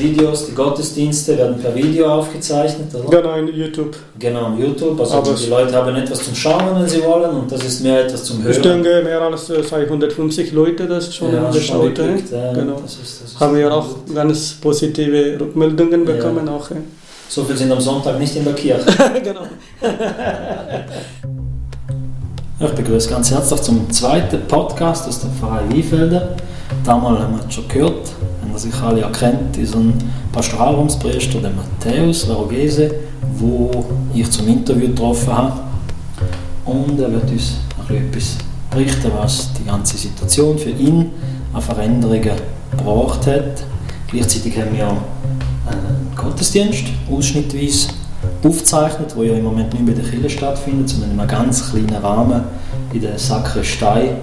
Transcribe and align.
Videos, 0.00 0.46
die 0.46 0.54
Gottesdienste 0.54 1.36
werden 1.38 1.58
per 1.58 1.74
Video 1.74 2.06
aufgezeichnet, 2.12 2.94
oder? 2.94 3.20
Genau, 3.22 3.34
in 3.36 3.48
YouTube. 3.48 3.96
Genau, 4.18 4.52
YouTube. 4.58 4.98
Also 4.98 5.14
Aber 5.14 5.32
die 5.34 5.46
Leute 5.46 5.74
haben 5.74 5.94
etwas 5.96 6.24
zum 6.24 6.34
Schauen, 6.34 6.74
wenn 6.80 6.88
sie 6.88 7.02
wollen, 7.04 7.30
und 7.30 7.52
das 7.52 7.64
ist 7.64 7.82
mehr 7.82 8.04
etwas 8.04 8.24
zum 8.24 8.42
Hören. 8.42 8.52
Ich 8.52 8.60
denke, 8.60 9.02
mehr 9.04 9.20
als 9.20 9.50
äh, 9.50 9.62
250 9.62 10.52
Leute 10.52 10.86
das 10.86 11.14
schon 11.14 11.32
ja, 11.32 11.50
geschaut. 11.50 11.98
äh. 11.98 12.14
ja, 12.32 12.52
genau. 12.52 12.80
das 12.82 12.94
ist, 12.94 13.22
das 13.22 13.32
ist 13.32 13.40
Haben 13.40 13.56
wir 13.56 13.64
gut. 13.64 13.72
auch 13.72 13.86
ganz 14.14 14.54
positive 14.60 15.38
Rückmeldungen 15.40 16.06
Ja. 16.06 16.12
bekommen. 16.14 16.48
Auch, 16.48 16.70
äh. 16.70 16.76
So 17.28 17.44
viel 17.44 17.56
sind 17.56 17.70
am 17.70 17.80
Sonntag 17.80 18.18
nicht 18.18 18.34
in 18.34 18.44
der 18.44 18.54
Kirche. 18.54 18.84
genau. 19.22 19.42
Ja, 22.60 22.66
Ich 22.66 22.72
begrüße 22.72 23.08
ganz 23.08 23.30
herzlich 23.30 23.62
zum 23.62 23.90
zweiten 23.90 24.40
Podcast 24.46 25.08
aus 25.08 25.20
der 25.20 25.30
Pfarrei 25.30 25.62
Wiefelder. 25.70 26.36
Damals 26.84 27.20
haben 27.20 27.36
wir 27.38 27.46
es 27.48 27.54
schon 27.54 27.66
gehört, 27.68 28.08
ihr 28.64 28.72
sich 28.72 28.82
alle 28.82 29.02
erkennt, 29.02 29.56
ist 29.56 29.74
ein 29.74 29.94
Pastoralraumspriester, 30.32 31.40
der 31.40 31.50
Matthäus 31.50 32.26
Larogese, 32.26 32.90
wo 33.38 33.84
ich 34.14 34.30
zum 34.30 34.48
Interview 34.48 34.88
getroffen 34.88 35.32
habe. 35.32 35.60
Und 36.64 36.98
er 37.00 37.12
wird 37.12 37.30
uns 37.30 37.56
etwas 37.88 38.36
berichten, 38.70 39.10
was 39.16 39.50
die 39.54 39.64
ganze 39.64 39.96
Situation 39.96 40.58
für 40.58 40.70
ihn 40.70 41.10
an 41.52 41.62
Veränderungen 41.62 42.32
gebracht 42.70 43.26
hat. 43.26 43.64
Gleichzeitig 44.08 44.56
haben 44.58 44.76
wir 44.76 44.86
einen 44.86 46.12
Gottesdienst 46.16 46.84
ausschnittweise 47.10 47.88
aufgezeichnet, 48.44 49.14
wo 49.16 49.22
ja 49.22 49.34
im 49.34 49.44
Moment 49.44 49.72
nicht 49.72 49.84
mehr 49.84 49.94
in 49.94 50.02
der 50.02 50.10
Kirche 50.10 50.30
stattfindet, 50.30 50.88
sondern 50.88 51.12
in 51.12 51.20
einem 51.20 51.28
ganz 51.28 51.70
kleinen 51.70 51.94
Rahmen 51.94 52.42
in 52.92 53.00
der 53.00 53.18
Sakristei. 53.18 54.16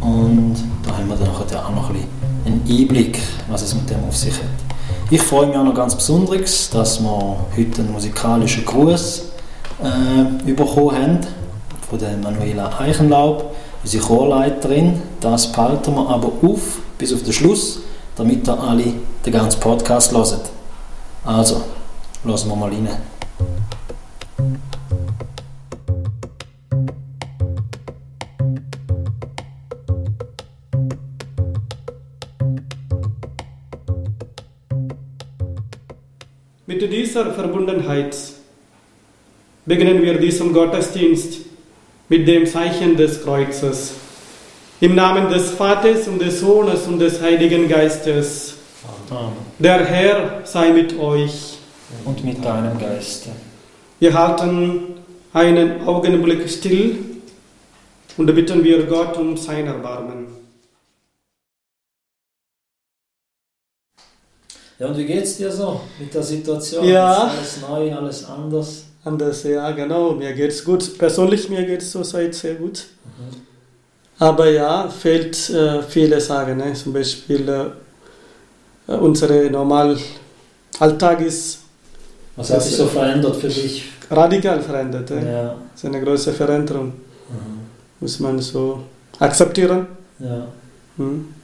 Und 0.00 0.56
da 0.82 0.96
haben 0.96 1.08
wir 1.08 1.16
dann 1.16 1.28
auch 1.28 1.74
noch 1.74 1.90
ein 1.90 1.94
bisschen 1.94 2.20
einen 2.46 2.62
Einblick, 2.68 3.18
was 3.50 3.62
es 3.62 3.74
mit 3.74 3.88
dem 3.90 4.04
auf 4.08 4.16
sich 4.16 4.34
hat. 4.34 4.48
Ich 5.10 5.22
freue 5.22 5.46
mich 5.46 5.56
auch 5.56 5.64
noch 5.64 5.74
ganz 5.74 5.94
besonders, 5.94 6.70
dass 6.70 7.00
wir 7.00 7.36
heute 7.56 7.82
einen 7.82 7.92
musikalischen 7.92 8.64
Gruß 8.64 9.22
äh, 9.82 10.52
bekommen 10.52 10.96
haben 10.96 11.18
von 11.88 11.98
der 11.98 12.16
Manuela 12.16 12.70
Eichenlaub, 12.78 13.54
unsere 13.82 14.04
Chorleiterin. 14.04 15.02
Das 15.20 15.50
behalten 15.50 15.94
wir 15.94 16.08
aber 16.08 16.28
auf 16.42 16.78
bis 16.96 17.12
auf 17.12 17.22
den 17.22 17.32
Schluss, 17.32 17.80
damit 18.16 18.46
ihr 18.46 18.60
alle 18.60 18.92
den 19.24 19.32
ganzen 19.32 19.58
Podcast 19.58 20.12
hört. 20.12 20.50
Also, 21.24 21.62
lassen 22.24 22.48
wir 22.48 22.56
mal 22.56 22.70
rein. 22.70 22.88
Mit 36.70 36.82
dieser 36.82 37.32
Verbundenheit 37.32 38.16
beginnen 39.66 40.02
wir 40.02 40.20
diesen 40.20 40.52
Gottesdienst 40.52 41.40
mit 42.08 42.28
dem 42.28 42.46
Zeichen 42.46 42.96
des 42.96 43.24
Kreuzes. 43.24 43.94
Im 44.80 44.94
Namen 44.94 45.28
des 45.30 45.50
Vaters 45.50 46.06
und 46.06 46.22
des 46.22 46.38
Sohnes 46.38 46.86
und 46.86 47.00
des 47.00 47.20
Heiligen 47.20 47.68
Geistes. 47.68 48.54
Amen. 49.10 49.32
Der 49.58 49.84
Herr 49.84 50.42
sei 50.44 50.70
mit 50.70 50.96
euch. 50.96 51.58
Und 52.04 52.24
mit 52.24 52.44
deinem 52.44 52.78
Geiste. 52.78 53.30
Wir 53.98 54.14
halten 54.14 54.94
einen 55.32 55.82
Augenblick 55.88 56.48
still 56.48 57.00
und 58.16 58.32
bitten 58.32 58.62
wir 58.62 58.84
Gott 58.84 59.16
um 59.16 59.36
sein 59.36 59.66
Erbarmen. 59.66 60.39
Ja, 64.80 64.86
und 64.86 64.96
wie 64.96 65.04
geht's 65.04 65.36
dir 65.36 65.52
so 65.52 65.82
mit 65.98 66.12
der 66.14 66.22
Situation? 66.22 66.88
Ja. 66.88 67.26
Ist 67.26 67.36
alles 67.36 67.60
neu, 67.68 67.94
alles 67.94 68.24
anders? 68.24 68.84
Anders, 69.04 69.42
ja, 69.42 69.70
genau. 69.72 70.12
Mir 70.12 70.32
geht's 70.32 70.64
gut. 70.64 70.96
Persönlich 70.96 71.50
mir 71.50 71.64
geht's 71.66 71.90
zurzeit 71.90 72.34
sehr 72.34 72.54
gut. 72.54 72.86
Aber 74.18 74.48
ja, 74.50 74.88
fehlt 74.88 75.50
äh, 75.50 75.82
viele 75.82 76.18
Sachen. 76.18 76.56
Ne? 76.56 76.72
Zum 76.72 76.94
Beispiel 76.94 77.46
äh, 78.88 78.92
unsere 78.92 79.50
normal 79.50 79.98
Alltag 80.78 81.20
ist 81.20 81.58
Was 82.36 82.50
hat 82.50 82.62
sich 82.62 82.76
so 82.76 82.86
verändert 82.86 83.36
für 83.36 83.48
dich? 83.48 83.84
radikal 84.10 84.62
verändert. 84.62 85.10
Ne? 85.10 85.30
Ja. 85.30 85.42
Das 85.72 85.84
ist 85.84 85.84
eine 85.84 86.02
große 86.02 86.32
Veränderung. 86.32 86.86
Mhm. 86.86 87.60
Muss 88.00 88.18
man 88.18 88.38
so 88.40 88.80
akzeptieren. 89.18 89.86
Ja. 90.18 90.46
Hm? 90.96 91.34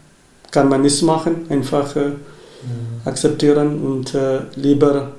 Kann 0.50 0.68
man 0.70 0.80
nicht 0.80 1.02
machen. 1.02 1.46
Einfach 1.50 1.94
äh, 1.96 2.00
Mhm. 2.00 2.35
Akzeptieren 3.04 3.80
und 3.82 4.14
äh, 4.14 4.40
lieber 4.56 5.12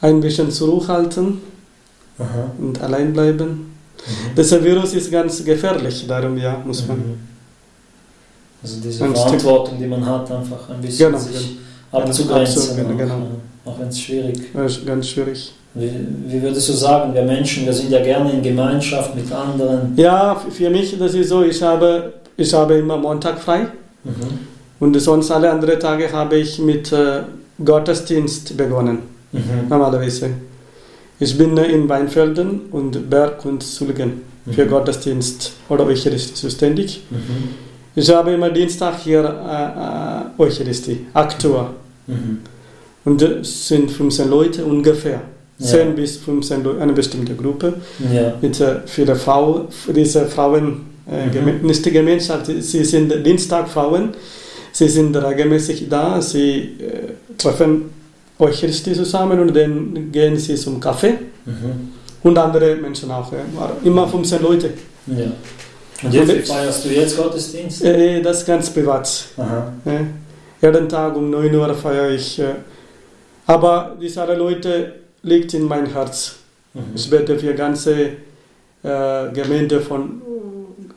ein 0.00 0.20
bisschen 0.20 0.50
zurückhalten 0.50 1.38
Aha. 2.18 2.50
und 2.58 2.80
allein 2.82 3.12
bleiben. 3.12 3.48
Mhm. 3.48 4.34
Das 4.34 4.50
Virus 4.62 4.94
ist 4.94 5.10
ganz 5.10 5.44
gefährlich, 5.44 6.04
darum 6.08 6.36
ja, 6.36 6.60
muss 6.64 6.86
man. 6.88 6.96
Mhm. 6.98 7.14
Also 8.62 8.76
diese 8.82 9.04
Ein 9.04 9.10
Stück- 9.10 9.22
Verantwortung, 9.22 9.78
die 9.78 9.86
man 9.86 10.04
hat, 10.06 10.30
einfach 10.30 10.68
ein 10.70 10.80
bisschen 10.80 11.06
Genau, 11.12 11.18
sich 11.18 11.58
genau. 11.90 12.04
abzugrenzen. 12.04 12.62
Absolut, 12.62 12.92
auch, 12.92 12.98
genau. 12.98 13.26
Auch 13.64 13.78
wenn 13.78 13.88
es 13.88 14.00
schwierig 14.00 14.40
ist 14.54 14.86
ganz 14.86 15.08
schwierig. 15.08 15.52
wie, 15.74 15.90
wie 16.26 16.42
würdest 16.42 16.68
du 16.68 16.72
sagen, 16.72 17.14
wir 17.14 17.22
Menschen, 17.22 17.64
wir 17.64 17.72
sind 17.72 17.90
ja 17.90 18.02
gerne 18.02 18.32
in 18.32 18.42
Gemeinschaft 18.42 19.14
mit 19.14 19.30
anderen. 19.32 19.92
Ja, 19.96 20.34
für 20.50 20.68
mich 20.70 20.96
das 20.98 21.14
ist 21.14 21.28
so, 21.28 21.42
ich 21.44 21.62
habe, 21.62 22.12
ich 22.36 22.52
habe 22.52 22.74
immer 22.74 22.96
Montag 22.96 23.38
frei 23.38 23.68
Mhm. 24.04 24.12
Und 24.82 25.00
sonst 25.00 25.30
alle 25.30 25.48
anderen 25.50 25.78
Tage 25.78 26.10
habe 26.12 26.36
ich 26.38 26.58
mit 26.58 26.90
äh, 26.92 27.20
Gottesdienst 27.64 28.56
begonnen, 28.56 28.98
Mhm. 29.32 29.68
normalerweise. 29.68 30.26
Ich 31.20 31.38
bin 31.38 31.56
äh, 31.56 31.66
in 31.76 31.88
Weinfelden 31.88 32.48
und 32.72 33.08
Berg 33.08 33.44
und 33.44 33.62
Sulgen 33.62 34.10
für 34.50 34.64
Mhm. 34.66 34.70
Gottesdienst 34.70 35.52
oder 35.68 35.84
Eucharistie 35.86 36.34
zuständig. 36.34 36.88
Mhm. 37.10 37.48
Ich 37.94 38.08
habe 38.10 38.32
immer 38.32 38.50
Dienstag 38.50 38.94
hier 39.06 39.22
äh, 39.24 40.40
äh, 40.40 40.42
Eucharistie, 40.44 40.98
Aktor. 41.14 41.70
Mhm. 42.08 42.38
Und 43.04 43.22
es 43.22 43.68
sind 43.68 43.90
15 43.90 44.28
Leute 44.28 44.64
ungefähr. 44.64 45.20
Ja. 45.58 45.66
10 45.66 45.94
bis 45.94 46.16
15 46.16 46.64
Leute, 46.64 46.80
eine 46.82 46.92
bestimmte 46.92 47.34
Gruppe. 47.36 47.74
Ja. 48.12 48.34
Mit 48.40 48.60
äh, 48.60 48.80
vielen 48.86 49.16
Frauen, 49.16 49.68
diese 49.94 50.26
Frauen, 50.26 50.66
äh, 51.10 51.26
Mhm. 51.26 51.30
geme- 51.34 51.62
nicht 51.70 51.84
die 51.86 51.92
Gemeinschaft, 51.92 52.46
sie 52.46 52.84
sind 52.84 53.08
Dienstagfrauen. 53.24 54.04
Sie 54.72 54.88
sind 54.88 55.14
regelmäßig 55.16 55.88
da, 55.88 56.20
sie 56.22 56.76
äh, 56.80 57.36
treffen 57.36 57.90
Eucharistie 58.38 58.94
zusammen 58.94 59.38
und 59.40 59.54
dann 59.54 60.10
gehen 60.10 60.36
sie 60.36 60.54
zum 60.56 60.80
Kaffee. 60.80 61.18
Mhm. 61.44 61.90
Und 62.22 62.38
andere 62.38 62.76
Menschen 62.76 63.10
auch. 63.10 63.32
Äh, 63.32 63.36
immer 63.84 64.08
15 64.08 64.42
Leute. 64.42 64.70
ja. 65.06 65.24
Und 66.04 66.12
jetzt, 66.14 66.34
wie 66.34 66.40
feierst 66.40 66.84
du 66.84 66.88
jetzt 66.88 67.16
Gottesdienst? 67.16 67.84
Äh, 67.84 68.22
das 68.22 68.38
ist 68.40 68.46
ganz 68.46 68.70
privat. 68.70 69.24
Aha. 69.36 69.72
Ja. 69.84 70.00
Jeden 70.60 70.88
Tag 70.88 71.14
um 71.16 71.30
9 71.30 71.54
Uhr 71.54 71.74
feiere 71.74 72.10
ich. 72.10 72.38
äh, 72.40 72.54
Aber 73.46 73.96
diese 74.00 74.22
alle 74.22 74.34
Leute 74.36 74.94
liegt 75.22 75.54
in 75.54 75.62
mein 75.64 75.86
Herz. 75.86 76.36
Mhm. 76.74 76.80
Ich 76.94 77.08
bete 77.08 77.38
für 77.38 77.54
ganze 77.54 77.92
äh, 78.82 79.28
Gemeinde 79.32 79.80
von 79.80 80.22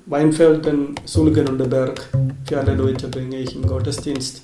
Weinfelden, 0.07 0.93
Sulgen 1.05 1.47
und 1.47 1.57
der 1.57 1.65
Berg. 1.65 2.09
Für 2.47 2.59
alle 2.59 2.75
Leute 2.75 3.07
bringe 3.07 3.37
ich 3.37 3.55
im 3.55 3.65
Gottesdienst. 3.65 4.43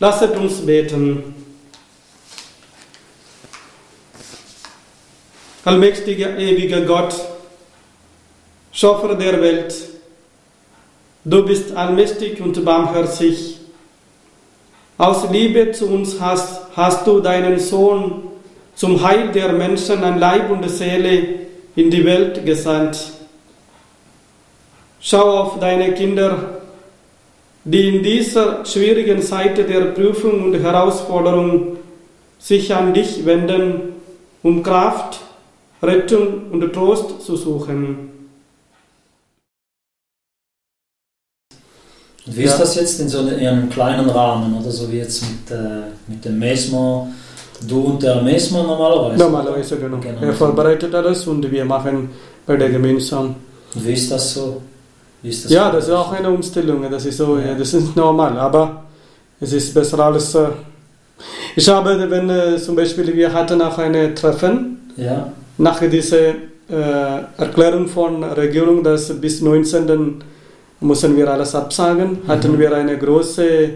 Lasset 0.00 0.34
uns 0.36 0.64
beten. 0.64 1.34
Allmächtiger, 5.64 6.36
ewiger 6.38 6.80
Gott, 6.80 7.14
Schöpfer 8.72 9.14
der 9.14 9.40
Welt, 9.40 9.74
du 11.24 11.44
bist 11.44 11.70
allmächtig 11.76 12.40
und 12.40 12.64
barmherzig. 12.64 13.51
Aus 15.02 15.28
Liebe 15.32 15.72
zu 15.72 15.88
uns 15.88 16.20
hast, 16.20 16.60
hast 16.76 17.08
du 17.08 17.18
deinen 17.18 17.58
Sohn 17.58 18.22
zum 18.76 19.02
Heil 19.02 19.32
der 19.32 19.52
Menschen 19.52 20.04
an 20.04 20.20
Leib 20.20 20.48
und 20.48 20.70
Seele 20.70 21.40
in 21.74 21.90
die 21.90 22.04
Welt 22.04 22.46
gesandt. 22.46 23.10
Schau 25.00 25.40
auf 25.40 25.58
deine 25.58 25.92
Kinder, 25.94 26.60
die 27.64 27.96
in 27.96 28.04
dieser 28.04 28.64
schwierigen 28.64 29.20
Zeit 29.20 29.58
der 29.58 29.86
Prüfung 29.86 30.44
und 30.44 30.54
Herausforderung 30.54 31.78
sich 32.38 32.72
an 32.72 32.94
dich 32.94 33.26
wenden, 33.26 33.94
um 34.44 34.62
Kraft, 34.62 35.18
Rettung 35.82 36.44
und 36.52 36.72
Trost 36.72 37.22
zu 37.22 37.34
suchen. 37.34 38.21
Und 42.26 42.36
wie 42.36 42.42
ist 42.44 42.52
Ja. 42.52 42.58
das 42.58 42.74
jetzt 42.76 43.00
in 43.00 43.08
so 43.08 43.18
einem, 43.18 43.38
in 43.38 43.46
einem 43.46 43.68
kleinen 43.70 44.08
Rahmen 44.08 44.54
oder 44.60 44.70
so 44.70 44.90
wie 44.90 44.98
jetzt 44.98 45.22
mit, 45.22 45.50
äh, 45.50 45.82
mit 46.08 46.24
dem 46.24 46.38
Mesmo, 46.38 47.08
du 47.68 47.80
und 47.80 48.02
der 48.02 48.22
Mesmo 48.22 48.62
normalerweise? 48.62 49.18
Normalerweise, 49.18 49.76
genau. 49.76 49.98
Genau. 49.98 50.20
Er 50.22 50.32
vorbereitet 50.32 50.94
alles 50.94 51.26
und 51.26 51.50
wir 51.50 51.64
machen 51.64 52.10
bei 52.46 52.56
der 52.56 52.70
Gemeinsam. 52.70 53.34
Und 53.74 53.86
wie 53.86 53.92
ist 53.94 54.10
das 54.10 54.34
so? 54.34 54.62
Wie 55.22 55.30
ist 55.30 55.50
Ja, 55.50 55.70
das 55.70 55.84
ist 55.84 55.90
auch 55.94 56.12
eine 56.12 56.30
Umstellung. 56.30 56.88
Das 56.90 57.04
ist 57.04 57.16
so, 57.16 57.38
ja, 57.38 57.54
das 57.54 57.74
ist 57.74 57.96
normal, 57.96 58.36
aber 58.38 58.84
es 59.40 59.52
ist 59.52 59.74
besser 59.74 59.98
als. 60.00 60.34
äh, 60.34 60.48
Ich 61.56 61.68
habe, 61.68 62.08
wenn 62.10 62.30
äh, 62.30 62.56
zum 62.58 62.74
Beispiel 62.76 63.14
wir 63.16 63.32
hatten 63.32 63.60
auch 63.62 63.78
ein 63.78 64.14
Treffen 64.14 64.90
Ja, 64.96 65.32
nach 65.58 65.80
dieser 65.80 66.28
äh, 66.68 67.22
Erklärung 67.36 67.86
von 67.88 68.22
Regierung, 68.24 68.82
dass 68.82 69.08
bis 69.20 69.40
19. 69.40 70.22
müssen 70.82 71.16
wir 71.16 71.30
alles 71.30 71.54
absagen, 71.54 72.18
hatten 72.28 72.52
Mhm. 72.52 72.58
wir 72.58 72.74
eine 72.74 72.98
große 72.98 73.70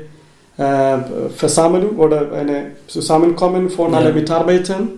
äh, 0.59 0.97
Versammlung 1.37 1.97
oder 1.97 2.33
eine 2.33 2.73
Zusammenkommen 2.87 3.69
von 3.69 3.93
Ja. 3.93 3.99
allen 3.99 4.15
Mitarbeitern 4.15 4.89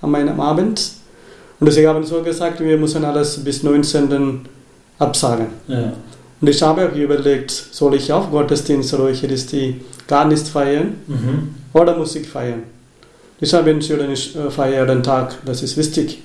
einem 0.00 0.38
Abend. 0.40 0.92
Und 1.60 1.70
sie 1.72 1.88
haben 1.88 2.04
so 2.04 2.22
gesagt, 2.22 2.60
wir 2.60 2.76
müssen 2.78 3.04
alles 3.04 3.42
bis 3.42 3.62
19. 3.64 4.42
absagen. 4.98 5.46
ja. 5.66 5.92
Und 6.40 6.48
ich 6.48 6.62
habe 6.62 6.86
auch 6.88 6.94
überlegt, 6.94 7.50
soll 7.50 7.94
ich 7.96 8.12
auch 8.12 8.30
Gottesdienst 8.30 8.94
oder 8.94 9.04
Eucharistie 9.04 9.80
gar 10.06 10.24
nicht 10.24 10.46
feiern 10.46 10.94
Mhm. 11.08 11.54
oder 11.72 11.96
Musik 11.96 12.26
feiern? 12.26 12.62
Ich 13.40 13.52
habe 13.54 13.70
entschieden, 13.72 14.12
ich 14.12 14.36
äh, 14.36 14.48
feiere 14.50 14.86
den 14.86 15.02
Tag, 15.02 15.34
das 15.44 15.62
ist 15.64 15.76
wichtig. 15.76 16.22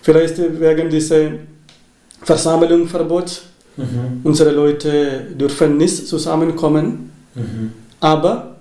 Vielleicht 0.00 0.38
wegen 0.38 0.88
dieser 0.88 1.28
Versammlungsverbot, 2.22 3.42
Mhm. 3.76 4.20
unsere 4.22 4.50
Leute 4.52 5.22
dürfen 5.38 5.76
nicht 5.76 6.06
zusammenkommen, 6.06 7.10
Mhm. 7.34 7.72
aber 8.00 8.54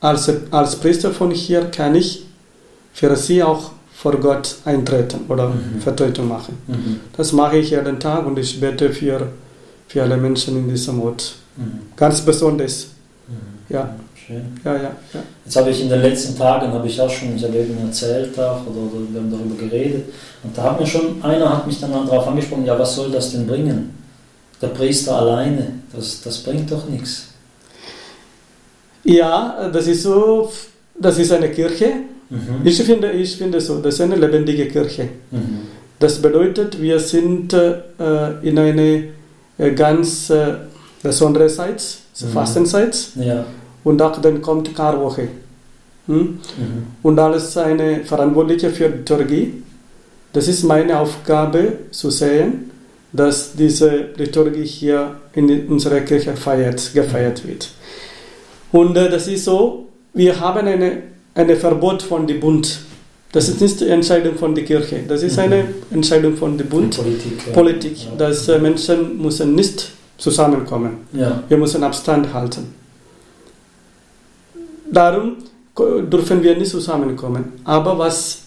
als, 0.00 0.30
als 0.50 0.76
Priester 0.76 1.10
von 1.10 1.30
hier 1.30 1.62
kann 1.66 1.94
ich 1.94 2.24
für 2.92 3.16
sie 3.16 3.42
auch 3.42 3.72
vor 3.92 4.12
Gott 4.20 4.56
eintreten 4.64 5.20
oder 5.28 5.48
Mhm. 5.48 5.80
Vertretung 5.80 6.28
machen. 6.28 6.56
Mhm. 6.68 7.00
Das 7.16 7.32
mache 7.32 7.56
ich 7.58 7.70
jeden 7.70 7.98
Tag 7.98 8.26
und 8.26 8.38
ich 8.38 8.60
bete 8.60 8.90
für, 8.90 9.28
für 9.88 10.02
alle 10.02 10.16
Menschen 10.16 10.56
in 10.56 10.68
diesem 10.68 11.00
Ort. 11.02 11.34
Mhm. 11.56 11.80
Ganz 11.96 12.20
besonders. 12.20 12.88
Mhm. 13.28 13.74
Ja. 13.74 13.94
Schön. 14.26 14.42
Ja, 14.64 14.74
ja, 14.74 14.82
ja. 15.12 15.22
Jetzt 15.44 15.56
habe 15.56 15.68
ich 15.70 15.82
in 15.82 15.88
den 15.90 16.00
letzten 16.00 16.36
Tagen, 16.38 16.72
habe 16.72 16.86
ich 16.86 16.98
auch 17.00 17.10
schon, 17.10 17.36
ich 17.36 17.44
habe 17.44 17.56
eben 17.58 17.76
erzählt 17.86 18.38
auch, 18.38 18.60
oder, 18.66 18.80
oder 18.92 19.04
wir 19.12 19.20
haben 19.20 19.30
darüber 19.30 19.56
geredet, 19.56 20.04
und 20.42 20.56
da 20.56 20.62
hat 20.62 20.80
mir 20.80 20.86
schon, 20.86 21.22
einer 21.22 21.48
hat 21.54 21.66
mich 21.66 21.78
dann 21.80 21.90
darauf 21.92 22.26
angesprochen, 22.28 22.64
ja, 22.64 22.78
was 22.78 22.94
soll 22.94 23.10
das 23.10 23.32
denn 23.32 23.46
bringen? 23.46 23.90
Der 24.64 24.70
Priester 24.70 25.14
alleine, 25.16 25.72
das, 25.94 26.22
das 26.22 26.38
bringt 26.38 26.72
doch 26.72 26.88
nichts. 26.88 27.26
Ja, 29.04 29.68
das 29.70 29.86
ist 29.86 30.02
so, 30.04 30.50
das 30.98 31.18
ist 31.18 31.30
eine 31.32 31.50
Kirche. 31.50 31.90
Mhm. 32.30 32.62
Ich 32.64 32.82
finde, 32.82 33.10
ich 33.10 33.36
finde 33.36 33.60
so, 33.60 33.78
das 33.82 33.94
ist 33.94 34.00
eine 34.00 34.16
lebendige 34.16 34.66
Kirche. 34.68 35.08
Mhm. 35.30 35.58
Das 35.98 36.20
bedeutet, 36.22 36.80
wir 36.80 36.98
sind 36.98 37.52
äh, 37.52 37.74
in 38.42 38.58
einer 38.58 39.02
äh, 39.58 39.70
ganz 39.74 40.30
äh, 40.30 40.54
besonderen 41.02 41.48
Zeit, 41.50 41.82
Mhm. 42.22 42.28
Fastenzeit, 42.28 42.96
Ja. 43.16 43.44
und 43.82 44.00
auch 44.00 44.18
dann 44.22 44.40
kommt 44.40 44.74
Karwoche. 44.74 45.26
Hm? 46.06 46.16
Mhm. 46.16 46.38
Und 47.02 47.18
als 47.18 47.56
eine 47.58 48.04
Verantwortliche 48.04 48.70
für 48.70 48.86
Liturgie, 48.86 49.62
das 50.32 50.46
ist 50.48 50.62
meine 50.64 50.98
Aufgabe 51.00 51.72
zu 51.90 52.10
sehen, 52.10 52.70
dass 53.14 53.54
diese 53.54 54.08
Liturgie 54.16 54.64
hier 54.66 55.16
in 55.34 55.68
unserer 55.68 56.00
Kirche 56.00 56.34
feiert, 56.36 56.92
gefeiert 56.92 57.46
wird. 57.46 57.70
Und 58.72 58.96
äh, 58.96 59.08
das 59.08 59.28
ist 59.28 59.44
so, 59.44 59.86
wir 60.12 60.38
haben 60.40 60.66
eine, 60.66 61.02
eine 61.34 61.56
Verbot 61.56 62.02
von 62.02 62.26
dem 62.26 62.40
Bund. 62.40 62.80
Das 63.32 63.48
ist 63.48 63.60
nicht 63.60 63.80
die 63.80 63.88
Entscheidung 63.88 64.36
von 64.36 64.54
der 64.54 64.64
Kirche, 64.64 65.00
das 65.08 65.22
ist 65.22 65.36
Mhm. 65.36 65.42
eine 65.44 65.64
Entscheidung 65.92 66.36
von 66.36 66.58
dem 66.58 66.68
Bund, 66.68 66.96
Politik. 66.96 67.46
ja. 67.46 67.52
Politik, 67.52 67.96
dass 68.18 68.48
äh, 68.48 68.58
Menschen 68.58 69.20
müssen 69.22 69.54
nicht 69.54 69.90
zusammenkommen. 70.18 70.98
Ja. 71.12 71.42
Wir 71.48 71.56
müssen 71.56 71.82
Abstand 71.84 72.32
halten. 72.34 72.74
Darum 74.90 75.36
dürfen 75.76 76.42
wir 76.42 76.56
nicht 76.56 76.70
zusammenkommen. 76.70 77.52
Aber 77.64 77.98
was 77.98 78.42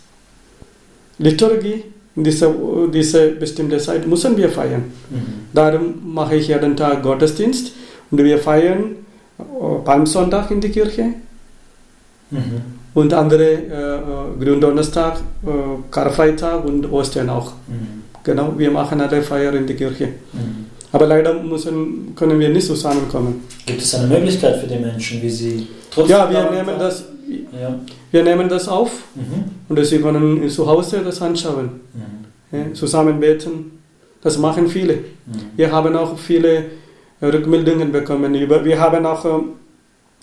Liturgie 1.19 1.83
in 2.17 2.23
dieser, 2.23 2.51
dieser 2.91 3.27
bestimmten 3.27 3.79
Zeit 3.79 4.05
müssen 4.07 4.35
wir 4.35 4.49
feiern. 4.49 4.85
Mhm. 5.09 5.17
Darum 5.53 6.13
mache 6.13 6.35
ich 6.35 6.47
jeden 6.49 6.75
Tag 6.75 7.03
Gottesdienst 7.03 7.71
und 8.11 8.17
wir 8.23 8.39
feiern 8.39 8.95
äh, 9.39 9.43
Palmsonntag 9.85 10.51
in 10.51 10.59
die 10.59 10.69
Kirche 10.69 11.13
Mhm. 12.29 12.61
und 12.93 13.13
andere 13.13 13.43
äh, 13.53 13.95
äh, 13.95 14.43
Gründonnerstag, 14.43 15.13
äh, 15.45 15.49
Karfreitag 15.89 16.65
und 16.65 16.91
Ostern 16.91 17.29
auch. 17.29 17.53
Mhm. 17.67 18.03
Genau, 18.21 18.53
wir 18.57 18.69
machen 18.69 18.99
alle 18.99 19.21
Feier 19.21 19.53
in 19.53 19.65
die 19.65 19.75
Kirche. 19.75 20.07
Mhm. 20.33 20.65
Aber 20.91 21.05
leider 21.07 21.33
müssen, 21.41 22.13
können 22.15 22.37
wir 22.37 22.49
nicht 22.49 22.67
zusammenkommen. 22.67 23.43
Gibt 23.65 23.81
es 23.81 23.95
eine 23.95 24.07
Möglichkeit 24.07 24.57
für 24.59 24.67
die 24.67 24.77
Menschen, 24.77 25.21
wie 25.21 25.29
sie 25.29 25.67
trotzdem. 25.89 26.17
Ja, 26.17 26.29
wir 26.29 26.51
nehmen 26.51 26.77
das, 26.77 27.05
Ja. 27.61 27.79
wir 28.11 28.23
nehmen 28.23 28.47
das 28.49 28.67
auf 28.67 28.91
Mhm. 29.15 29.43
und 29.69 29.85
sie 29.85 29.99
können 29.99 30.49
zu 30.49 30.67
Hause 30.67 31.01
das 31.03 31.21
anschauen, 31.21 31.69
Mhm. 31.93 32.57
ja, 32.57 32.73
zusammen 32.73 33.19
beten. 33.19 33.71
Das 34.21 34.37
machen 34.37 34.67
viele. 34.67 34.95
Mhm. 34.95 35.01
Wir 35.55 35.71
haben 35.71 35.95
auch 35.95 36.17
viele 36.17 36.65
äh, 37.21 37.25
Rückmeldungen 37.25 37.91
bekommen. 37.91 38.35
Über, 38.35 38.63
wir 38.65 38.79
haben 38.79 39.05
auch 39.05 39.25
ähm, 39.25 39.43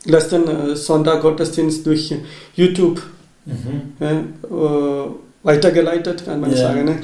letzten 0.04 0.46
äh, 0.48 0.76
Sonntag 0.76 1.22
Gottesdienst 1.22 1.84
durch 1.86 2.14
YouTube 2.54 3.00
Mhm. 3.46 3.92
ja, 4.00 4.10
äh, 4.10 5.08
weitergeleitet, 5.42 6.24
kann 6.24 6.40
man 6.40 6.50
Ja. 6.52 6.56
sagen. 6.56 6.84
Ne? 6.86 6.96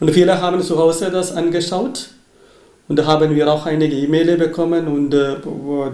Und 0.00 0.10
viele 0.12 0.40
haben 0.40 0.60
zu 0.62 0.78
Hause 0.78 1.10
das 1.10 1.32
angeschaut. 1.34 2.10
Und 2.88 2.98
da 2.98 3.04
haben 3.04 3.34
wir 3.34 3.52
auch 3.52 3.66
einige 3.66 3.96
E-Mails 3.96 4.38
bekommen 4.38 4.86
und 4.88 5.12
äh, 5.12 5.36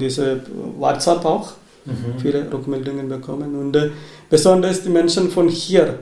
diese 0.01 0.41
WhatsApp 0.79 1.25
auch. 1.25 1.53
Mhm. 1.87 2.19
viele 2.21 2.51
Rückmeldungen 2.53 3.09
bekommen. 3.09 3.55
Und 3.57 3.77
äh, 3.77 3.91
besonders 4.31 4.83
die 4.83 4.89
Menschen 4.91 5.31
von 5.31 5.49
hier 5.49 5.99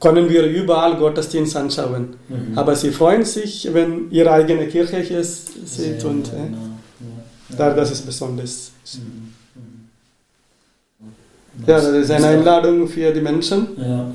können 0.00 0.28
wir 0.30 0.44
überall 0.46 0.96
Gottesdienst 0.96 1.56
anschauen. 1.56 2.16
Mhm. 2.28 2.56
Aber 2.56 2.74
sie 2.76 2.90
freuen 2.90 3.24
sich, 3.24 3.68
wenn 3.72 4.10
ihre 4.10 4.30
eigene 4.32 4.66
Kirche 4.68 4.98
hier 5.00 5.22
sieht. 5.24 6.04
Und 6.04 6.28
äh, 6.28 6.30
genau. 6.30 6.58
Ja. 7.50 7.56
da, 7.56 7.74
das 7.74 7.90
ist 7.90 8.06
besonders. 8.06 8.70
Mhm. 8.94 9.00
Mhm. 11.60 11.64
Ja, 11.66 11.76
das 11.80 11.84
ist 11.88 12.10
eine 12.10 12.26
Einladung 12.28 12.88
für 12.88 13.12
die 13.12 13.20
Menschen, 13.20 13.68
Ja. 13.76 14.10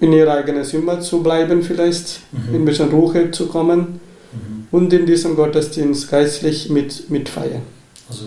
in 0.00 0.12
ihrer 0.12 0.34
eigenen 0.34 0.64
Zimmer 0.64 1.00
zu 1.00 1.22
bleiben, 1.22 1.62
vielleicht 1.62 2.20
Mhm. 2.32 2.54
in 2.54 2.62
ein 2.62 2.64
bisschen 2.64 2.90
Ruhe 2.90 3.30
zu 3.30 3.46
kommen 3.46 4.00
Mhm. 4.32 4.66
und 4.70 4.92
in 4.92 5.06
diesem 5.06 5.36
Gottesdienst 5.36 6.10
geistlich 6.10 6.68
mit, 6.68 7.08
mitfeiern. 7.10 7.62
Also 8.08 8.24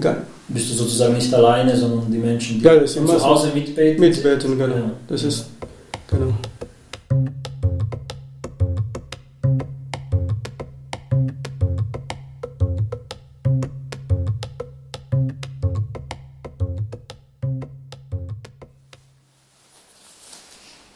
Ge- 0.00 0.14
bist 0.48 0.70
du 0.70 0.74
sozusagen 0.74 1.14
nicht 1.14 1.32
alleine, 1.32 1.76
sondern 1.76 2.10
die 2.10 2.18
Menschen, 2.18 2.58
die 2.58 2.64
Ja, 2.64 2.74
das 2.74 2.90
ist 2.90 2.96
immer 2.96 3.16
zu. 3.18 3.22
Hause 3.24 3.50
mitbeten. 3.54 4.00
Mitbeten, 4.00 4.58
genau. 4.58 4.74
Ja. 4.74 4.90
Das 5.08 5.22
ist, 5.22 5.46
genau. 6.08 6.32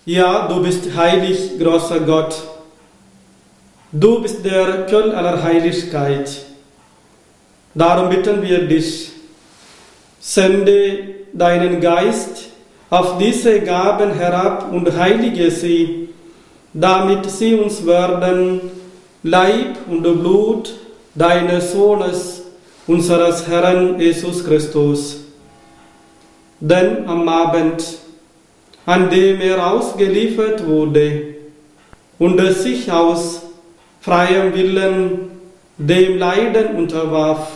Ja, 0.05 0.47
du 0.49 0.63
bist 0.63 0.83
heilig, 0.95 1.59
großer 1.59 2.01
Gott. 2.01 2.35
Du 3.93 4.21
bist 4.23 4.45
der 4.45 4.87
Quell 4.87 5.13
aller 5.13 5.43
Heiligkeit. 5.43 6.31
Darum 7.77 8.09
bitten 8.09 8.41
wir 8.41 8.67
dich, 8.67 9.11
sende 10.19 10.99
deinen 11.35 11.79
Geist 11.79 12.45
auf 12.89 13.19
diese 13.19 13.61
Gaben 13.61 14.15
herab 14.15 14.73
und 14.73 14.97
heilige 14.97 15.51
sie, 15.51 16.09
damit 16.73 17.29
sie 17.31 17.55
uns 17.55 17.85
werden 17.85 18.63
Leib 19.23 19.77
und 19.91 20.03
Blut 20.05 20.75
deines 21.15 21.73
Sohnes, 21.73 22.45
unseres 22.87 23.47
Herrn 23.47 24.01
Jesus 24.01 24.43
Christus. 24.43 25.19
Denn 26.59 27.07
am 27.07 27.29
Abend, 27.29 27.99
an 28.87 29.11
dem 29.11 29.39
er 29.43 29.71
ausgeliefert 29.71 30.67
wurde 30.67 31.35
und 32.19 32.41
sich 32.55 32.91
aus 32.91 33.43
freiem 34.01 34.55
Willen 34.55 35.31
dem 35.77 36.19
Leiden 36.19 36.77
unterwarf, 36.77 37.56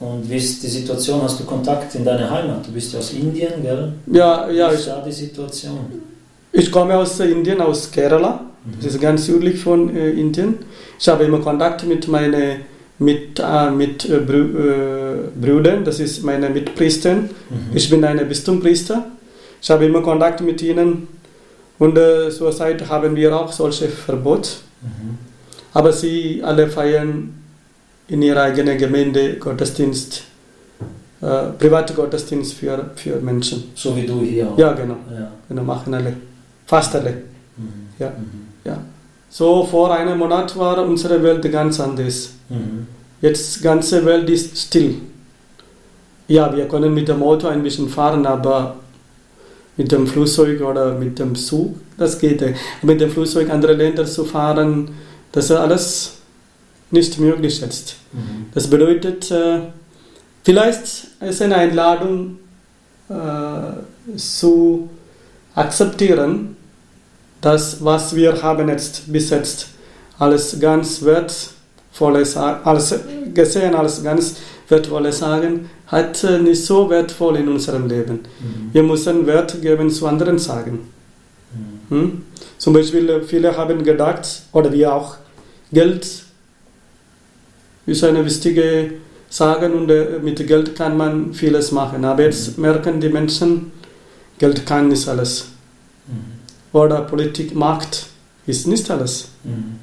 Und 0.00 0.28
wie 0.30 0.36
ist 0.36 0.62
die 0.62 0.68
Situation? 0.68 1.22
Hast 1.22 1.38
du 1.40 1.44
Kontakt 1.44 1.94
in 1.94 2.04
deine 2.04 2.30
Heimat? 2.30 2.66
Du 2.66 2.72
bist 2.72 2.92
ja 2.92 2.98
aus 2.98 3.12
Indien, 3.12 3.62
gell? 3.62 3.92
Ja, 4.10 4.50
ja. 4.50 4.70
Wie 4.70 4.74
ist 4.74 4.88
da 4.88 5.02
die 5.04 5.12
Situation? 5.12 5.78
Ich 6.52 6.72
komme 6.72 6.96
aus 6.96 7.20
Indien, 7.20 7.60
aus 7.60 7.90
Kerala. 7.90 8.46
Das 8.80 8.94
ist 8.94 9.00
ganz 9.00 9.26
südlich 9.26 9.60
von 9.60 9.94
äh, 9.94 10.10
Indien. 10.10 10.56
Ich 10.98 11.08
habe 11.08 11.24
immer 11.24 11.40
Kontakt 11.40 11.86
mit 11.86 12.08
meinen 12.08 12.62
mit, 12.98 13.40
äh, 13.40 13.70
mit 13.70 14.08
äh, 14.08 14.16
äh, 14.16 15.14
Brüdern, 15.40 15.84
das 15.84 16.00
ist 16.00 16.22
meine 16.22 16.50
Mitpriestern. 16.50 17.30
Mhm. 17.48 17.74
Ich 17.74 17.88
bin 17.88 18.04
ein 18.04 18.28
Bistumpriester. 18.28 19.06
Ich 19.60 19.70
habe 19.70 19.86
immer 19.86 20.02
Kontakt 20.02 20.42
mit 20.42 20.62
ihnen 20.62 21.08
und 21.78 21.96
äh, 21.96 22.30
zurzeit 22.30 22.88
haben 22.88 23.16
wir 23.16 23.34
auch 23.34 23.52
solche 23.52 23.88
Verbot. 23.88 24.58
Mhm. 24.82 25.18
Aber 25.72 25.92
sie 25.92 26.42
alle 26.44 26.68
feiern 26.68 27.39
in 28.10 28.22
ihrer 28.22 28.42
eigenen 28.42 28.76
Gemeinde 28.76 29.36
Gottesdienst, 29.36 30.22
äh, 31.22 31.26
private 31.58 31.94
Gottesdienst 31.94 32.54
für, 32.54 32.90
für 32.96 33.16
Menschen. 33.20 33.70
So 33.74 33.96
wie 33.96 34.04
du 34.04 34.20
hier 34.20 34.48
auch. 34.48 34.58
Ja, 34.58 34.72
genau. 34.72 34.96
Ja. 35.10 35.30
genau. 35.48 35.62
Machen 35.62 35.94
alle. 35.94 36.14
Fast 36.66 36.94
alle. 36.96 37.10
Mhm. 37.56 37.88
Ja. 37.98 38.08
Mhm. 38.08 38.46
Ja. 38.64 38.78
So 39.28 39.64
vor 39.64 39.94
einem 39.94 40.18
Monat 40.18 40.58
war 40.58 40.84
unsere 40.84 41.22
Welt 41.22 41.50
ganz 41.52 41.78
anders. 41.78 42.30
Mhm. 42.48 42.86
Jetzt 43.22 43.56
die 43.56 43.62
ganze 43.62 44.04
Welt 44.04 44.28
ist 44.28 44.58
still. 44.58 44.96
Ja, 46.26 46.54
wir 46.54 46.66
können 46.66 46.92
mit 46.92 47.06
dem 47.08 47.22
Auto 47.22 47.46
ein 47.46 47.62
bisschen 47.62 47.88
fahren, 47.88 48.26
aber 48.26 48.76
mit 49.76 49.92
dem 49.92 50.06
Flugzeug 50.06 50.60
oder 50.62 50.94
mit 50.94 51.18
dem 51.18 51.34
Zug, 51.36 51.76
das 51.96 52.18
geht. 52.18 52.42
Mit 52.82 53.00
dem 53.00 53.10
Flugzeug 53.10 53.50
andere 53.50 53.74
Länder 53.74 54.04
zu 54.04 54.24
fahren, 54.24 54.90
das 55.32 55.44
ist 55.44 55.56
alles 55.56 56.19
nicht 56.90 57.18
möglich 57.18 57.60
jetzt. 57.60 57.96
Mhm. 58.12 58.46
Das 58.54 58.68
bedeutet, 58.68 59.30
äh, 59.30 59.60
vielleicht 60.42 61.06
ist 61.20 61.42
eine 61.42 61.56
Einladung 61.56 62.38
äh, 63.08 64.16
zu 64.16 64.88
akzeptieren, 65.54 66.56
dass 67.40 67.84
was 67.84 68.14
wir 68.14 68.42
haben 68.42 68.68
jetzt 68.68 69.12
bis 69.12 69.30
jetzt 69.30 69.68
alles 70.18 70.58
ganz 70.60 71.02
wertvolles, 71.02 72.36
alles 72.36 72.94
gesehen, 73.32 73.74
alles 73.74 74.02
ganz 74.02 74.36
wertvolles 74.68 75.18
sagen, 75.18 75.70
hat 75.86 76.22
äh, 76.24 76.38
nicht 76.38 76.64
so 76.64 76.88
wertvoll 76.88 77.36
in 77.36 77.48
unserem 77.48 77.88
Leben. 77.88 78.20
Mhm. 78.40 78.70
Wir 78.72 78.82
müssen 78.82 79.26
Wert 79.26 79.60
geben 79.60 79.90
zu 79.90 80.06
anderen 80.06 80.38
sagen. 80.38 80.88
Mhm. 81.88 81.96
Hm? 81.96 82.22
Zum 82.58 82.72
Beispiel, 82.74 83.08
äh, 83.08 83.22
viele 83.22 83.56
haben 83.56 83.82
gedacht, 83.82 84.42
oder 84.52 84.72
wir 84.72 84.94
auch, 84.94 85.16
Geld 85.72 86.06
ist 87.86 88.04
eine 88.04 88.24
wichtige 88.24 88.92
Sache 89.28 89.70
und 89.70 90.22
mit 90.22 90.46
Geld 90.46 90.74
kann 90.74 90.96
man 90.96 91.32
vieles 91.34 91.72
machen. 91.72 92.04
Aber 92.04 92.22
jetzt 92.24 92.58
merken 92.58 93.00
die 93.00 93.08
Menschen, 93.08 93.72
Geld 94.38 94.64
kann 94.66 94.88
nicht 94.88 95.06
alles. 95.08 95.46
Mhm. 96.06 96.76
Oder 96.78 97.02
Politik, 97.02 97.54
Macht 97.54 98.06
ist 98.46 98.66
nicht 98.66 98.90
alles. 98.90 99.28
Mhm. 99.44 99.76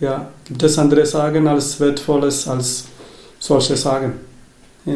Ja, 0.00 0.30
gibt 0.44 0.62
es 0.62 0.78
andere 0.78 1.06
Sagen 1.06 1.46
als 1.46 1.78
Wertvolles 1.78 2.48
als 2.48 2.84
solche 3.38 3.76
Sagen. 3.76 4.14
Ja. 4.84 4.94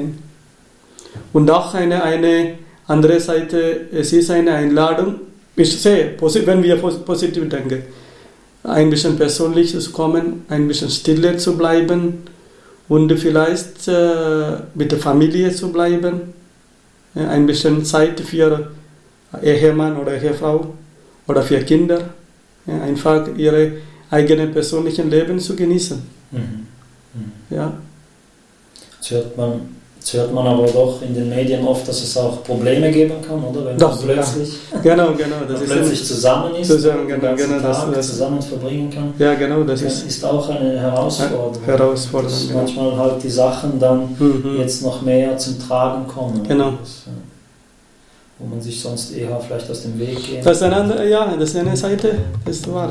Und 1.33 1.51
auch 1.51 1.75
eine, 1.75 2.03
eine 2.03 2.55
andere 2.87 3.21
Seite, 3.21 3.87
es 3.93 4.13
ist 4.13 4.31
eine 4.31 4.53
Einladung, 4.53 5.21
ich 5.55 5.81
sehe, 5.81 6.15
wenn 6.21 6.63
wir 6.63 6.77
pos- 6.77 6.99
positiv 6.99 7.49
denken, 7.49 7.83
ein 8.67 8.91
bisschen 8.91 9.17
persönlich 9.17 9.79
zu 9.79 9.93
kommen, 9.93 10.45
ein 10.49 10.69
bisschen 10.69 10.91
stille 10.91 11.37
zu 11.37 11.57
bleiben 11.57 12.25
und 12.89 13.13
vielleicht 13.19 13.89
äh, 13.89 14.59
mit 14.75 14.93
der 14.93 14.99
Familie 14.99 15.53
zu 15.53 15.73
bleiben, 15.73 16.35
ein 17.15 17.47
bisschen 17.47 17.85
Zeit 17.85 18.21
für 18.21 18.73
Ehemann 19.43 19.97
oder 19.97 20.21
Ehefrau 20.21 20.75
oder 21.27 21.43
für 21.43 21.61
Kinder, 21.61 22.11
einfach 22.67 23.29
ihre 23.37 23.73
eigenen 24.11 24.53
persönlichen 24.53 25.09
Leben 25.09 25.39
zu 25.41 25.57
genießen. 25.57 26.03
Mhm. 26.31 26.67
Mhm. 27.15 27.33
Ja, 27.49 27.73
Jetzt 29.09 29.23
hört 29.23 29.37
man, 29.37 29.61
jetzt 30.07 30.15
hört 30.15 30.33
man 30.33 30.47
aber 30.47 30.67
doch 30.69 31.03
in 31.03 31.15
den 31.15 31.29
Medien 31.29 31.67
oft, 31.67 31.87
dass 31.89 32.01
es 32.01 32.17
auch 32.17 32.45
Probleme 32.45 32.93
geben 32.93 33.15
kann, 33.27 33.43
oder? 33.43 33.67
Wenn 33.67 33.77
Doch, 33.79 33.97
man 33.97 34.15
plötzlich, 34.15 34.51
genau, 34.83 35.09
genau. 35.15 35.37
man 35.41 35.49
Das 35.49 35.61
ist 35.63 35.71
plötzlich 35.73 36.05
zusammen 36.05 36.55
ist, 36.55 36.69
Zusammen, 36.69 37.09
genau, 37.09 37.35
genau, 37.35 37.61
Tag 37.61 37.93
das- 37.93 38.07
zusammen 38.09 38.41
verbringen 38.41 38.89
kann. 38.91 39.15
ja, 39.19 39.35
genau, 39.35 39.65
das 39.65 39.83
ist 39.83 40.07
ist 40.07 40.25
auch 40.25 40.49
eine 40.49 40.79
Herausforderung. 40.81 41.55
Herausforderung, 41.65 42.33
Dass 42.37 42.47
genau. 42.47 42.59
manchmal 42.61 42.97
halt 42.99 43.23
die 43.25 43.31
Sachen 43.31 43.81
dann 43.81 44.15
Mhm. 44.17 44.59
jetzt 44.61 44.83
noch 44.83 45.03
mehr 45.03 45.37
zum 45.39 45.59
Tragen 45.59 46.07
kommen. 46.07 46.41
Genau. 46.47 46.75
Das, 46.81 47.03
äh, 47.07 47.11
wo 48.39 48.47
man 48.47 48.61
sich 48.61 48.81
sonst 48.81 49.11
eher 49.13 49.41
vielleicht 49.45 49.69
aus 49.69 49.83
dem 49.83 49.99
Weg 49.99 50.23
geht. 50.25 50.47
Das 50.47 50.59
ist 50.59 50.63
eine 50.63 50.77
andere, 50.77 51.09
ja, 51.09 51.35
das 51.37 51.51
ist 51.51 51.57
eine 51.57 51.77
Seite, 51.77 52.15
das 52.45 52.57
ist 52.59 52.73
wahr. 52.73 52.91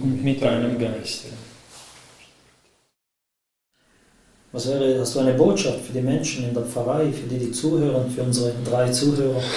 Und 0.00 0.24
mit 0.24 0.42
deinem 0.42 0.78
Geist. 0.78 1.24
Was 4.52 4.68
wäre, 4.68 5.00
hast 5.00 5.14
du 5.14 5.20
eine 5.20 5.32
Botschaft 5.32 5.80
für 5.80 5.92
die 5.92 6.02
Menschen 6.02 6.44
in 6.44 6.54
der 6.54 6.64
Pfarrei, 6.64 7.10
für 7.10 7.26
die, 7.26 7.38
die 7.38 7.52
zuhören, 7.52 8.10
für 8.10 8.22
unsere 8.22 8.52
drei 8.64 8.90
Zuhörer? 8.90 9.40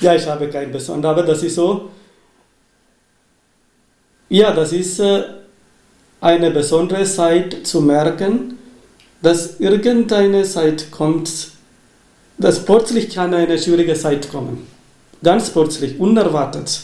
Ja, 0.00 0.14
ich 0.14 0.26
habe 0.26 0.48
kein 0.48 0.72
besonderes, 0.72 1.18
aber 1.18 1.26
das 1.26 1.42
ist 1.42 1.54
so. 1.54 1.90
Ja, 4.28 4.52
das 4.52 4.72
ist 4.72 4.98
äh, 5.00 5.24
eine 6.20 6.50
besondere 6.50 7.04
Zeit 7.04 7.66
zu 7.66 7.82
merken, 7.82 8.58
dass 9.20 9.60
irgendeine 9.60 10.44
Zeit 10.44 10.90
kommt, 10.90 11.50
dass 12.38 12.64
plötzlich 12.64 13.10
kann 13.10 13.34
eine 13.34 13.58
schwierige 13.58 13.94
Zeit 13.94 14.30
kommen. 14.30 14.66
Ganz 15.22 15.50
plötzlich, 15.50 16.00
unerwartet. 16.00 16.80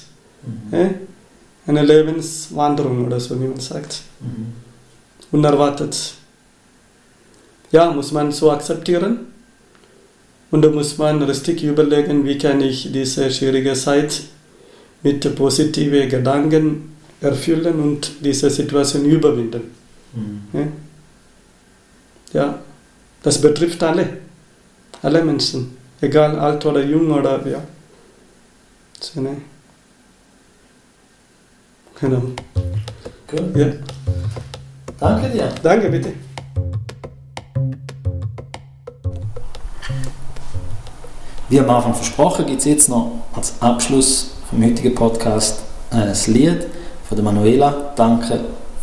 Mhm. 0.70 1.05
Eine 1.66 1.82
Lebenswanderung 1.82 3.06
oder 3.06 3.18
so, 3.18 3.40
wie 3.40 3.46
man 3.46 3.60
sagt. 3.60 4.02
Mhm. 4.20 4.52
Unerwartet. 5.32 6.14
Ja, 7.72 7.90
muss 7.90 8.12
man 8.12 8.30
so 8.30 8.50
akzeptieren. 8.52 9.26
Und 10.50 10.62
da 10.62 10.70
muss 10.70 10.96
man 10.96 11.22
richtig 11.22 11.64
überlegen, 11.64 12.24
wie 12.24 12.38
kann 12.38 12.60
ich 12.60 12.92
diese 12.92 13.30
schwierige 13.30 13.74
Zeit 13.74 14.22
mit 15.02 15.34
positiven 15.34 16.08
Gedanken 16.08 16.96
erfüllen 17.20 17.80
und 17.80 18.12
diese 18.24 18.50
Situation 18.50 19.04
überwinden. 19.04 19.62
Mhm. 20.14 20.42
Ja? 20.52 20.68
ja, 22.32 22.58
das 23.22 23.40
betrifft 23.40 23.82
alle, 23.82 24.08
alle 25.02 25.24
Menschen, 25.24 25.76
egal 26.00 26.38
alt 26.38 26.64
oder 26.64 26.82
jung 26.84 27.10
oder 27.10 27.46
ja. 27.46 27.62
So, 29.00 29.20
ne? 29.20 29.36
Genau. 31.98 32.22
Cool. 33.32 33.52
Ja. 33.54 33.66
Danke 35.00 35.30
dir. 35.30 35.48
Danke, 35.62 35.88
bitte. 35.88 36.12
Wie 41.48 41.60
am 41.60 41.70
Anfang 41.70 41.94
versprochen, 41.94 42.44
gibt 42.46 42.58
es 42.58 42.66
jetzt 42.66 42.88
noch 42.88 43.12
als 43.34 43.54
Abschluss 43.60 44.32
vom 44.50 44.62
heutigen 44.62 44.94
Podcast 44.94 45.60
ein 45.90 46.12
Lied 46.26 46.66
von 47.08 47.16
der 47.16 47.24
Manuela. 47.24 47.92
Danke 47.96 48.40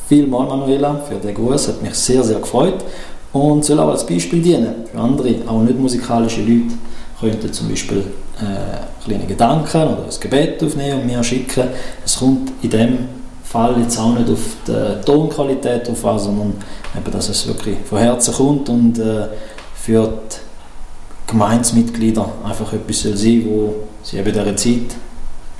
vielmals, 0.07 0.49
Manuela, 0.49 0.95
für 1.07 1.15
den 1.15 1.35
Gruß. 1.35 1.67
Hat 1.67 1.83
mich 1.83 1.93
sehr, 1.93 2.23
sehr 2.23 2.39
gefreut. 2.39 2.83
Und 3.31 3.63
soll 3.63 3.79
auch 3.79 3.89
als 3.89 4.05
Beispiel 4.05 4.41
dienen 4.41 4.85
für 4.91 4.97
andere, 4.99 5.35
auch 5.47 5.61
nicht 5.61 5.77
musikalische 5.77 6.41
Leute. 6.41 6.73
Könnten 7.19 7.53
zum 7.53 7.69
Beispiel 7.69 8.05
äh, 8.39 9.03
kleine 9.05 9.25
Gedanken 9.25 9.83
oder 9.83 10.03
ein 10.03 10.19
Gebet 10.19 10.63
aufnehmen 10.63 11.01
und 11.01 11.07
mir 11.07 11.23
schicken. 11.23 11.69
Es 12.03 12.17
kommt 12.17 12.51
in 12.61 12.69
dem 12.69 12.97
Fall 13.43 13.79
jetzt 13.81 13.99
auch 13.99 14.17
nicht 14.17 14.29
auf 14.29 14.39
die 14.67 15.05
Tonqualität 15.05 15.87
an, 15.87 15.95
sondern 16.19 16.53
eben, 16.97 17.11
dass 17.11 17.29
es 17.29 17.47
wirklich 17.47 17.77
von 17.85 17.99
Herzen 17.99 18.33
kommt 18.33 18.69
und 18.69 18.97
äh, 18.97 19.27
für 19.75 20.07
die 20.31 21.31
Gemeinsmitglieder 21.31 22.27
einfach 22.43 22.73
etwas 22.73 23.01
soll 23.01 23.15
sein, 23.15 23.43
wo 23.45 23.75
sie 24.01 24.17
eben 24.17 24.31
dieser 24.31 24.55
Zeit 24.55 24.95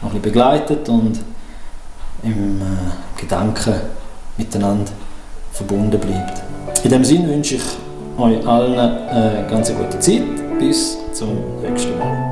noch 0.02 0.14
ein 0.14 0.22
begleitet 0.22 0.88
und 0.90 1.20
im 2.24 2.62
äh, 2.62 3.20
Gedanken 3.22 3.76
miteinander 4.38 4.92
verbunden 5.52 6.00
bleibt. 6.00 6.42
In 6.84 6.90
dem 6.90 7.04
Sinne 7.04 7.30
wünsche 7.30 7.56
ich 7.56 7.64
euch 8.18 8.46
allen 8.48 8.78
eine 8.78 9.46
ganz 9.50 9.72
gute 9.74 10.00
Zeit. 10.00 10.24
Bis 10.60 10.98
zum 11.14 11.30
nächsten 11.62 11.98
Mal. 11.98 12.23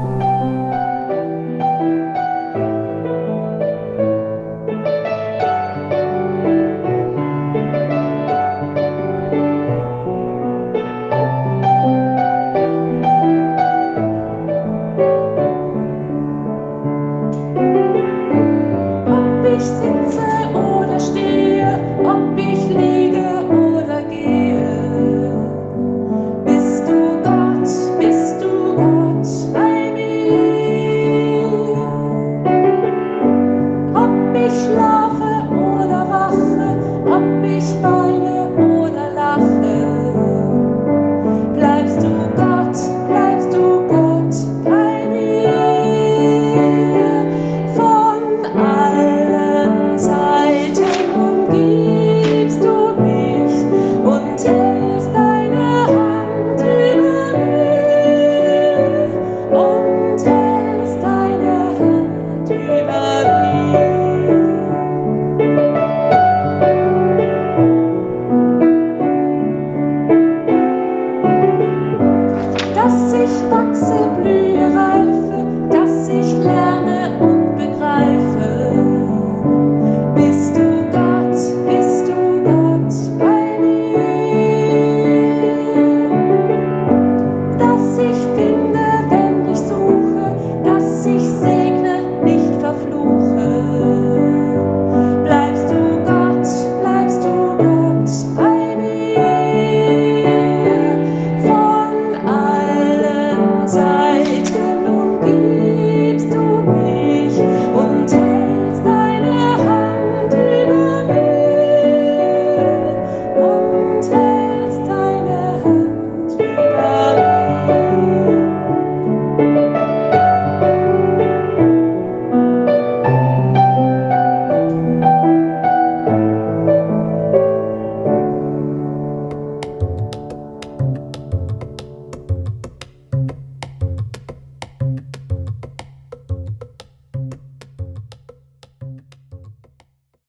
ich 73.23 73.51
wachse, 73.51 74.09
blühe, 74.17 74.65
reife. 74.73 75.40